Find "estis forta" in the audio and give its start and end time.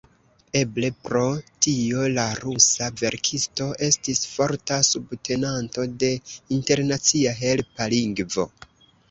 3.89-4.81